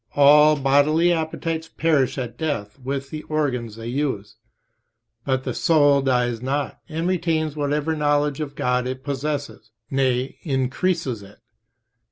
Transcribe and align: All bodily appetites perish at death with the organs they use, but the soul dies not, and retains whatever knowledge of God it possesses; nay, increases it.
All 0.15 0.55
bodily 0.59 1.13
appetites 1.13 1.67
perish 1.67 2.17
at 2.17 2.35
death 2.35 2.79
with 2.79 3.11
the 3.11 3.21
organs 3.21 3.75
they 3.75 3.85
use, 3.89 4.37
but 5.25 5.43
the 5.43 5.53
soul 5.53 6.01
dies 6.01 6.41
not, 6.41 6.79
and 6.89 7.07
retains 7.07 7.55
whatever 7.55 7.95
knowledge 7.95 8.39
of 8.39 8.55
God 8.55 8.87
it 8.87 9.03
possesses; 9.03 9.69
nay, 9.91 10.37
increases 10.43 11.21
it. 11.21 11.37